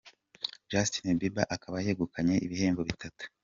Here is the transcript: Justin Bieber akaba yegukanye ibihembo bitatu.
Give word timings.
Justin 0.71 1.15
Bieber 1.19 1.45
akaba 1.55 1.77
yegukanye 1.85 2.35
ibihembo 2.45 2.81
bitatu. 2.89 3.23